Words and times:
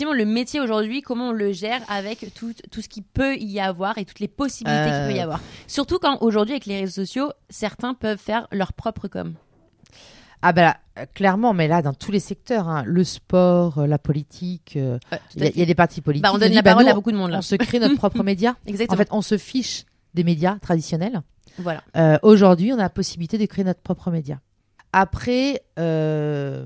Le 0.00 0.24
métier 0.24 0.60
aujourd'hui, 0.60 1.02
comment 1.02 1.30
on 1.30 1.32
le 1.32 1.50
gère 1.52 1.80
avec 1.88 2.32
tout, 2.34 2.52
tout 2.70 2.80
ce 2.82 2.88
qu'il 2.88 3.02
peut 3.02 3.36
y 3.36 3.58
avoir 3.58 3.98
et 3.98 4.04
toutes 4.04 4.20
les 4.20 4.28
possibilités 4.28 4.84
qu'il 4.84 5.08
peut 5.12 5.16
y 5.16 5.18
Euh. 5.18 5.24
avoir. 5.24 5.40
Surtout 5.66 5.98
quand 5.98 6.18
aujourd'hui, 6.22 6.52
avec 6.54 6.66
les 6.66 6.78
réseaux 6.80 7.02
sociaux, 7.04 7.32
certains 7.50 7.94
peuvent 7.94 8.16
faire 8.18 8.46
leur 8.52 8.72
propre 8.74 9.08
com. 9.08 9.34
Ah 10.40 10.52
bah 10.52 10.62
là, 10.62 10.76
euh, 11.00 11.06
clairement, 11.14 11.52
mais 11.52 11.66
là, 11.66 11.82
dans 11.82 11.94
tous 11.94 12.12
les 12.12 12.20
secteurs, 12.20 12.68
hein, 12.68 12.84
le 12.86 13.02
sport, 13.02 13.78
euh, 13.78 13.86
la 13.88 13.98
politique, 13.98 14.74
euh, 14.76 15.00
Ouais, 15.10 15.18
il 15.34 15.42
y, 15.42 15.46
a- 15.60 15.62
y 15.64 15.66
des 15.66 15.74
partis 15.74 16.00
politiques. 16.00 16.22
Bah, 16.22 16.30
on 16.30 16.34
qui 16.34 16.40
donne 16.42 16.52
la 16.52 16.62
bah, 16.62 16.70
parole 16.70 16.84
nous, 16.84 16.90
à 16.92 16.94
beaucoup 16.94 17.10
de 17.10 17.16
monde 17.16 17.32
là. 17.32 17.38
On 17.38 17.42
se 17.42 17.56
crée 17.56 17.80
notre 17.80 17.96
propre 17.96 18.22
média. 18.22 18.50
En 18.52 18.68
Exactement. 18.70 18.98
fait, 18.98 19.08
on 19.10 19.20
se 19.20 19.36
fiche 19.36 19.84
des 20.14 20.22
médias 20.22 20.58
traditionnels. 20.62 21.22
voilà. 21.58 21.82
Euh, 21.96 22.18
Aujourd'hui, 22.22 22.72
on 22.72 22.76
a 22.78 22.82
la 22.82 22.88
possibilité 22.88 23.36
de 23.36 23.46
créer 23.46 23.64
notre 23.64 23.80
propre 23.80 24.12
média. 24.12 24.38
Après, 24.92 25.60
euh, 25.78 26.64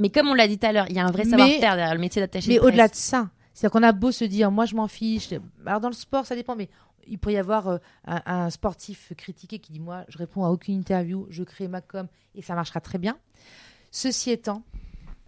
Mais 0.00 0.10
comme 0.10 0.28
on 0.28 0.34
l'a 0.34 0.48
dit 0.48 0.58
tout 0.58 0.66
à 0.66 0.72
l'heure, 0.72 0.86
il 0.88 0.96
y 0.96 0.98
a 0.98 1.06
un 1.06 1.10
vrai 1.10 1.24
savoir-faire 1.24 1.76
derrière 1.76 1.94
le 1.94 2.00
métier 2.00 2.20
d'attaché 2.20 2.48
mais 2.48 2.54
de 2.54 2.60
presse. 2.60 2.68
au-delà 2.68 2.88
de 2.88 2.94
ça, 2.94 3.28
c'est-à-dire 3.54 3.72
qu'on 3.72 3.86
a 3.86 3.92
beau 3.92 4.10
se 4.10 4.24
dire, 4.24 4.50
moi 4.50 4.66
je 4.66 4.74
m'en 4.74 4.88
fiche. 4.88 5.28
Alors 5.64 5.80
dans 5.80 5.88
le 5.88 5.94
sport, 5.94 6.26
ça 6.26 6.34
dépend, 6.34 6.56
mais 6.56 6.68
il 7.06 7.18
pourrait 7.18 7.34
y 7.34 7.38
avoir 7.38 7.68
euh, 7.68 7.78
un, 8.06 8.20
un 8.26 8.50
sportif 8.50 9.12
critiqué 9.16 9.58
qui 9.58 9.72
dit, 9.72 9.80
moi 9.80 10.04
je 10.08 10.18
réponds 10.18 10.44
à 10.44 10.48
aucune 10.48 10.74
interview, 10.74 11.26
je 11.30 11.44
crée 11.44 11.68
ma 11.68 11.80
com 11.80 12.08
et 12.34 12.42
ça 12.42 12.54
marchera 12.54 12.80
très 12.80 12.98
bien. 12.98 13.16
Ceci 13.92 14.30
étant, 14.30 14.62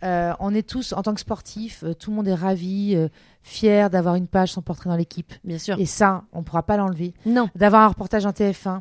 euh, 0.05 0.33
on 0.41 0.55
est 0.55 0.69
tous, 0.69 0.93
en 0.93 1.03
tant 1.03 1.15
que 1.15 1.20
sportifs, 1.20 1.84
euh, 1.84 1.95
tout 1.95 2.11
le 2.11 2.17
monde 2.17 2.29
est 2.29 2.34
ravi, 2.34 2.95
euh, 2.97 3.09
fier 3.43 3.89
d'avoir 3.89 4.17
une 4.17 4.27
page 4.27 4.53
sans 4.53 4.62
portrait 4.62 4.91
dans 4.91 4.97
l'équipe. 4.97 5.33
Bien 5.45 5.59
sûr. 5.59 5.79
Et 5.79 5.87
ça, 5.87 6.25
on 6.33 6.39
ne 6.39 6.45
pourra 6.45 6.65
pas 6.65 6.77
l'enlever. 6.77 7.15
Non. 7.25 7.48
D'avoir 7.55 7.83
un 7.83 7.89
reportage 7.89 8.27
en 8.27 8.31
TF1, 8.31 8.81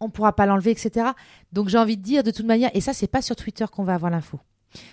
on 0.00 0.06
ne 0.06 0.10
pourra 0.10 0.34
pas 0.34 0.46
l'enlever, 0.46 0.70
etc. 0.70 1.10
Donc 1.52 1.68
j'ai 1.68 1.78
envie 1.78 1.96
de 1.96 2.02
dire, 2.02 2.22
de 2.22 2.30
toute 2.30 2.46
manière, 2.46 2.70
et 2.74 2.80
ça, 2.80 2.92
c'est 2.92 3.06
pas 3.06 3.22
sur 3.22 3.34
Twitter 3.34 3.64
qu'on 3.72 3.82
va 3.82 3.94
avoir 3.94 4.10
l'info. 4.10 4.38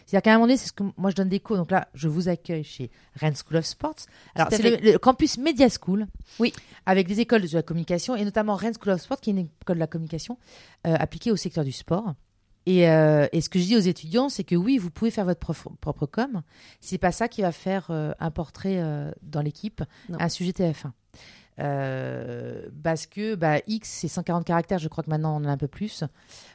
C'est-à-dire 0.05 0.21
qu'à 0.21 0.31
un 0.31 0.33
moment 0.35 0.45
donné, 0.47 0.57
c'est 0.57 0.67
ce 0.67 0.73
que 0.73 0.83
moi 0.97 1.09
je 1.09 1.15
donne 1.15 1.29
des 1.29 1.39
cours. 1.39 1.57
Donc 1.57 1.71
là, 1.71 1.87
je 1.93 2.07
vous 2.07 2.29
accueille 2.29 2.63
chez 2.63 2.91
Rennes 3.15 3.35
School 3.35 3.57
of 3.57 3.65
Sports. 3.65 3.95
Alors, 4.35 4.47
c'est 4.51 4.63
le, 4.81 4.91
le 4.93 4.97
campus 4.97 5.37
Media 5.37 5.67
School. 5.69 6.07
Oui. 6.39 6.53
Avec 6.85 7.07
des 7.07 7.19
écoles 7.19 7.41
de 7.41 7.53
la 7.53 7.61
communication 7.63 8.15
et 8.15 8.23
notamment 8.23 8.55
Rennes 8.55 8.73
School 8.81 8.93
of 8.93 9.01
Sport, 9.01 9.19
qui 9.19 9.31
est 9.31 9.33
une 9.33 9.49
école 9.61 9.75
de 9.75 9.79
la 9.81 9.87
communication 9.87 10.37
euh, 10.87 10.95
appliquée 10.97 11.31
au 11.31 11.35
secteur 11.35 11.63
du 11.63 11.71
sport. 11.71 12.13
Et, 12.67 12.89
euh, 12.89 13.27
et 13.31 13.41
ce 13.41 13.49
que 13.49 13.59
je 13.59 13.65
dis 13.65 13.75
aux 13.75 13.79
étudiants, 13.79 14.27
c'est 14.29 14.43
que 14.43 14.55
oui, 14.55 14.77
vous 14.79 14.89
pouvez 14.89 15.11
faire 15.11 15.25
votre 15.25 15.39
prof- 15.39 15.67
propre 15.81 16.05
com. 16.07 16.41
C'est 16.81 16.97
pas 16.97 17.11
ça 17.11 17.27
qui 17.27 17.41
va 17.43 17.51
faire 17.51 17.87
euh, 17.91 18.11
un 18.19 18.31
portrait 18.31 18.81
dans 19.21 19.41
l'équipe, 19.41 19.83
un 20.17 20.29
sujet 20.29 20.51
TF1. 20.51 20.91
Euh, 21.57 22.67
parce 22.83 23.05
que 23.05 23.35
bah, 23.35 23.59
X, 23.67 23.89
c'est 23.89 24.07
140 24.07 24.45
caractères. 24.45 24.79
Je 24.79 24.87
crois 24.89 25.03
que 25.03 25.09
maintenant, 25.09 25.33
on 25.35 25.45
en 25.45 25.45
a 25.45 25.51
un 25.51 25.57
peu 25.57 25.67
plus. 25.67 26.03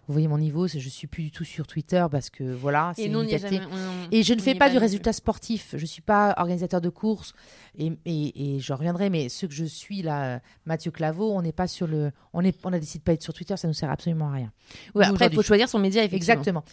Vous 0.06 0.12
voyez 0.12 0.28
mon 0.28 0.38
niveau, 0.38 0.66
je 0.66 0.78
suis 0.88 1.06
plus 1.06 1.22
du 1.22 1.30
tout 1.30 1.44
sur 1.44 1.66
Twitter 1.66 2.04
parce 2.10 2.28
que 2.30 2.44
voilà, 2.44 2.92
c'est 2.96 3.04
Et 3.04 3.08
limité. 3.08 3.38
je 3.38 4.34
ne 4.34 4.40
fais 4.40 4.54
pas 4.54 4.68
du 4.68 4.78
résultat 4.78 5.12
sportif. 5.12 5.74
Je 5.76 5.86
suis 5.86 6.02
pas 6.02 6.34
organisateur 6.36 6.80
de 6.80 6.88
courses 6.88 7.32
et, 7.78 7.92
et, 8.04 8.56
et 8.56 8.60
j'en 8.60 8.76
reviendrai. 8.76 9.08
Mais 9.08 9.28
ce 9.28 9.46
que 9.46 9.54
je 9.54 9.64
suis 9.64 10.02
là, 10.02 10.40
Mathieu 10.66 10.90
Claveau, 10.90 11.32
on 11.32 11.42
n'est 11.42 11.52
pas 11.52 11.66
sur 11.66 11.86
le, 11.86 12.12
on 12.32 12.42
est, 12.44 12.56
on 12.64 12.72
a 12.72 12.78
décidé 12.78 12.98
de 12.98 13.04
pas 13.04 13.12
être 13.12 13.22
sur 13.22 13.32
Twitter. 13.32 13.56
Ça 13.56 13.68
nous 13.68 13.74
sert 13.74 13.90
absolument 13.90 14.28
à 14.28 14.32
rien. 14.34 14.52
Ouais, 14.94 15.06
après, 15.06 15.28
il 15.28 15.34
faut 15.34 15.42
choisir 15.42 15.68
son 15.68 15.78
média, 15.78 16.04
effectivement. 16.04 16.34
Exactement. 16.40 16.64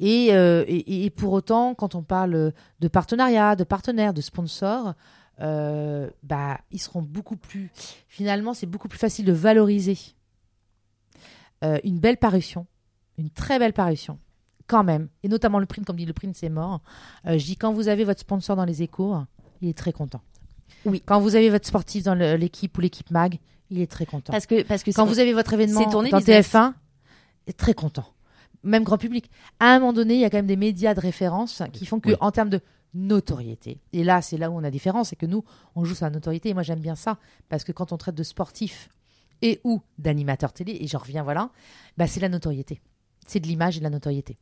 Et, 0.00 0.28
euh, 0.32 0.64
et, 0.66 1.04
et 1.04 1.10
pour 1.10 1.32
autant, 1.32 1.74
quand 1.74 1.94
on 1.94 2.02
parle 2.02 2.52
de 2.80 2.88
partenariat, 2.88 3.56
de 3.56 3.64
partenaires, 3.64 4.12
de 4.12 4.20
sponsors, 4.20 4.94
euh, 5.40 6.08
bah, 6.22 6.60
ils 6.70 6.78
seront 6.80 7.02
beaucoup 7.02 7.36
plus. 7.36 7.70
Finalement, 8.08 8.54
c'est 8.54 8.66
beaucoup 8.66 8.88
plus 8.88 8.98
facile 8.98 9.24
de 9.24 9.32
valoriser 9.32 9.98
euh, 11.64 11.78
une 11.84 11.98
belle 11.98 12.16
parution, 12.16 12.66
une 13.18 13.30
très 13.30 13.58
belle 13.58 13.72
parution, 13.72 14.18
quand 14.66 14.84
même. 14.84 15.08
Et 15.22 15.28
notamment 15.28 15.58
le 15.58 15.66
print, 15.66 15.86
comme 15.86 15.96
dit 15.96 16.06
le 16.06 16.12
print, 16.12 16.36
c'est 16.36 16.48
mort. 16.48 16.80
Euh, 17.26 17.38
je 17.38 17.44
dis 17.44 17.56
quand 17.56 17.72
vous 17.72 17.88
avez 17.88 18.04
votre 18.04 18.20
sponsor 18.20 18.56
dans 18.56 18.64
les 18.64 18.82
échos, 18.82 19.16
il 19.60 19.68
est 19.68 19.76
très 19.76 19.92
content. 19.92 20.22
Oui. 20.84 21.02
Quand 21.04 21.20
vous 21.20 21.34
avez 21.34 21.50
votre 21.50 21.66
sportif 21.66 22.04
dans 22.04 22.14
l'équipe 22.14 22.76
ou 22.76 22.80
l'équipe 22.80 23.10
mag, 23.10 23.38
il 23.70 23.80
est 23.80 23.90
très 23.90 24.06
content. 24.06 24.32
Parce 24.32 24.46
que, 24.46 24.62
parce 24.62 24.82
que 24.82 24.90
Quand 24.92 25.06
vous 25.06 25.18
avez 25.18 25.32
votre 25.32 25.52
événement 25.52 25.80
c'est 25.82 25.90
tourné 25.90 26.10
dans 26.10 26.18
business. 26.18 26.52
TF1, 26.52 26.72
est 27.46 27.56
très 27.58 27.74
content. 27.74 28.06
Même 28.62 28.84
grand 28.84 28.98
public. 28.98 29.30
À 29.60 29.74
un 29.74 29.78
moment 29.78 29.92
donné, 29.92 30.14
il 30.14 30.20
y 30.20 30.24
a 30.24 30.30
quand 30.30 30.38
même 30.38 30.46
des 30.46 30.56
médias 30.56 30.94
de 30.94 31.00
référence 31.00 31.62
qui 31.72 31.86
font 31.86 32.00
que, 32.00 32.10
Oui. 32.10 32.16
en 32.20 32.30
termes 32.32 32.48
de 32.48 32.60
notoriété, 32.96 33.78
et 33.92 34.02
là, 34.04 34.22
c'est 34.22 34.36
là 34.38 34.50
où 34.50 34.54
on 34.58 34.64
a 34.64 34.70
différence, 34.70 35.10
c'est 35.10 35.16
que 35.16 35.26
nous, 35.26 35.44
on 35.74 35.84
joue 35.84 35.94
sur 35.94 36.06
la 36.06 36.10
notoriété. 36.10 36.48
Et 36.48 36.54
moi, 36.54 36.62
j'aime 36.62 36.80
bien 36.80 36.94
ça 36.96 37.18
parce 37.48 37.62
que 37.64 37.72
quand 37.72 37.92
on 37.92 37.96
traite 37.96 38.14
de 38.14 38.22
sportifs 38.22 38.88
et 39.42 39.60
ou 39.64 39.82
d'animateurs 39.98 40.52
télé, 40.52 40.76
et 40.80 40.86
j'en 40.86 40.98
reviens, 40.98 41.22
voilà, 41.22 41.50
bah, 41.96 42.06
c'est 42.06 42.20
la 42.20 42.28
notoriété. 42.28 42.80
C'est 43.26 43.40
de 43.40 43.46
l'image 43.46 43.76
et 43.76 43.80
de 43.80 43.84
la 43.84 43.90
notoriété. 43.90 44.38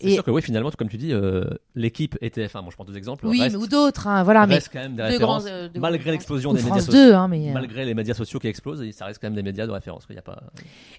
C'est 0.00 0.08
Et- 0.08 0.14
sûr 0.14 0.24
que 0.24 0.30
oui, 0.30 0.40
finalement, 0.42 0.70
comme 0.78 0.88
tu 0.88 0.96
dis, 0.98 1.12
euh, 1.12 1.44
l'équipe 1.74 2.16
et 2.20 2.28
TF1, 2.30 2.62
bon, 2.62 2.70
je 2.70 2.76
prends 2.76 2.84
deux 2.84 2.96
exemples, 2.96 3.26
Oui, 3.26 3.40
reste, 3.42 3.56
mais 3.56 3.62
ou 3.62 3.66
d'autres, 3.66 4.06
hein, 4.06 4.22
voilà, 4.22 4.46
mais 4.46 4.54
reste 4.54 4.70
quand 4.72 4.78
même 4.78 4.92
des 4.92 5.02
Deux 5.02 5.08
références. 5.08 5.44
grands, 5.44 5.52
euh, 5.52 5.68
malgré 5.78 6.10
l'explosion 6.10 6.52
des 6.54 6.62
médias 6.62 6.80
sociaux. 6.80 6.92
2, 6.92 7.12
hein, 7.14 7.30
euh, 7.32 7.52
Malgré 7.52 7.84
les 7.84 7.94
médias 7.94 8.14
sociaux 8.14 8.38
qui 8.38 8.46
explosent, 8.48 8.88
ça 8.92 9.06
reste 9.06 9.20
quand 9.20 9.26
même 9.26 9.34
des 9.34 9.42
médias 9.42 9.66
de 9.66 9.72
référence. 9.72 10.06
Il 10.08 10.16
y 10.16 10.18
a 10.18 10.22
pas... 10.22 10.42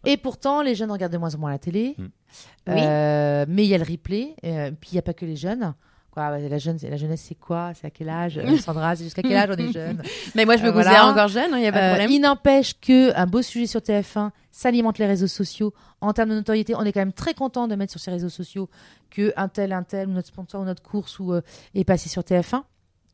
Et 0.06 0.18
pourtant, 0.18 0.62
les 0.62 0.76
jeunes 0.76 0.92
regardent 0.92 1.14
de 1.14 1.18
moins 1.18 1.34
en 1.34 1.38
moins 1.40 1.52
la 1.52 1.60
télé. 1.60 1.96
Mm. 1.98 2.06
Euh, 2.70 3.46
mais 3.48 3.64
il 3.66 3.70
y 3.70 3.74
a 3.76 3.78
le 3.78 3.84
replay. 3.90 4.36
euh, 4.44 4.72
puis 4.80 4.92
il 4.92 4.96
n'y 4.96 5.00
a 5.00 5.04
pas 5.04 5.14
que 5.14 5.26
les 5.26 5.36
jeunes. 5.36 5.74
Quoi, 6.12 6.38
la, 6.40 6.58
jeune, 6.58 6.78
la 6.84 6.98
jeunesse, 6.98 7.24
c'est 7.26 7.36
quoi? 7.40 7.72
C'est 7.74 7.88
à 7.88 7.90
quel 7.90 8.10
âge? 8.10 8.38
Euh, 8.44 8.58
Sandra, 8.58 8.96
c'est 8.98 9.06
jusqu'à 9.06 9.22
quel 9.22 9.38
âge 9.38 9.50
on 9.50 9.58
est 9.58 9.72
jeune? 9.72 10.02
Mais 10.36 10.44
moi, 10.44 10.58
je 10.58 10.64
me 10.64 10.68
Euh, 10.68 10.72
considère 10.74 11.06
voilà. 11.06 11.08
encore 11.12 11.28
jeune, 11.30 11.52
il 11.54 11.60
n'y 11.62 11.68
a 11.68 11.72
pas 11.72 11.80
de 11.80 11.84
Euh, 11.86 11.90
problème. 11.92 12.12
Il 12.12 12.20
n'empêche 12.20 12.78
que 12.80 13.16
un 13.18 13.26
beau 13.28 13.42
sujet 13.42 13.66
sur 13.66 13.80
TF1 13.80 14.32
s'alimente 14.52 14.98
les 15.00 15.06
réseaux 15.06 15.28
sociaux. 15.28 15.74
En 16.02 16.12
termes 16.12 16.30
de 16.32 16.36
notoriété, 16.36 16.76
on 16.76 16.82
est 16.84 16.92
quand 16.92 17.00
même 17.00 17.14
très 17.14 17.34
content 17.34 17.68
de 17.70 17.76
mettre 17.76 17.92
sur 17.92 18.02
ces 18.02 18.12
réseaux 18.12 18.28
sociaux 18.30 18.70
que 19.10 19.32
un 19.38 19.48
tel, 19.48 19.72
un 19.72 19.84
tel, 19.84 20.10
notre 20.10 20.28
sponsor 20.28 20.62
ou 20.62 20.66
notre 20.66 20.84
course 20.84 21.18
ou, 21.20 21.32
euh, 21.32 21.42
est 21.76 21.86
passé 21.86 22.10
sur 22.10 22.24
TF1. 22.24 22.64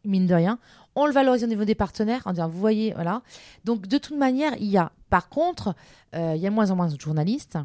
Mine 0.04 0.26
de 0.26 0.34
rien. 0.34 0.58
On 0.96 1.06
le 1.06 1.12
valorise 1.12 1.44
au 1.44 1.48
niveau 1.48 1.66
des 1.66 1.76
partenaires 1.76 2.24
en 2.26 2.32
disant, 2.32 2.48
vous 2.50 2.60
voyez, 2.60 2.94
voilà. 2.96 3.22
Donc, 3.64 3.86
de 3.86 3.98
toute 4.00 4.18
manière, 4.18 4.54
il 4.60 4.66
y 4.68 4.78
a, 4.78 4.92
par 5.12 5.30
contre, 5.30 5.76
il 6.14 6.38
y 6.38 6.48
a 6.48 6.50
moins 6.50 6.72
en 6.72 6.76
moins 6.76 6.88
de 6.88 7.00
journalistes. 7.00 7.60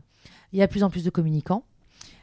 Il 0.53 0.59
y 0.59 0.63
a 0.63 0.67
de 0.67 0.71
plus 0.71 0.83
en 0.83 0.91
plus 0.91 1.05
de 1.05 1.09
communicants. 1.11 1.63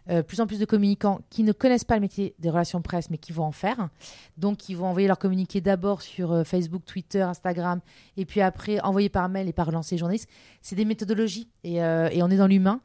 Euh, 0.10 0.24
plus 0.24 0.42
en 0.42 0.48
plus 0.48 0.60
de 0.60 0.66
communicants 0.66 1.22
qui 1.30 1.44
ne 1.44 1.52
connaissent 1.52 1.84
pas 1.84 1.96
le 1.96 2.02
métier 2.02 2.34
des 2.40 2.50
relations 2.50 2.82
presse, 2.82 3.10
mais 3.10 3.18
qui 3.18 3.32
vont 3.32 3.44
en 3.44 3.52
faire. 3.52 3.90
Donc, 4.38 4.68
ils 4.68 4.76
vont 4.76 4.88
envoyer 4.88 5.08
leur 5.08 5.20
communiqué 5.20 5.62
d'abord 5.62 6.02
sur 6.02 6.32
euh, 6.32 6.44
Facebook, 6.44 6.84
Twitter, 6.86 7.22
Instagram, 7.22 7.80
et 8.18 8.26
puis 8.26 8.42
après 8.42 8.80
envoyer 8.82 9.10
par 9.10 9.30
mail 9.30 9.48
et 9.48 9.54
par 9.54 9.68
relancer 9.68 9.96
les 9.96 10.00
journalistes. 10.00 10.30
C'est 10.62 10.76
des 10.76 10.86
méthodologies, 10.86 11.50
euh, 11.66 12.10
et 12.12 12.24
on 12.24 12.30
est 12.30 12.38
dans 12.38 12.48
l'humain. 12.48 12.82